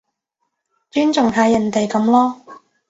[0.89, 2.35] 尊重下人哋噉囉